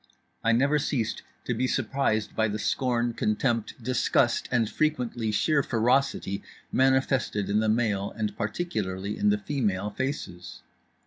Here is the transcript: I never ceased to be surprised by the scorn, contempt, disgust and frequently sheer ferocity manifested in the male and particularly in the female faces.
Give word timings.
I 0.43 0.51
never 0.51 0.79
ceased 0.79 1.21
to 1.45 1.53
be 1.53 1.67
surprised 1.67 2.35
by 2.35 2.47
the 2.47 2.57
scorn, 2.57 3.13
contempt, 3.13 3.75
disgust 3.83 4.49
and 4.51 4.67
frequently 4.67 5.31
sheer 5.31 5.61
ferocity 5.61 6.41
manifested 6.71 7.51
in 7.51 7.59
the 7.59 7.69
male 7.69 8.09
and 8.17 8.35
particularly 8.35 9.15
in 9.15 9.29
the 9.29 9.37
female 9.37 9.91
faces. 9.91 10.63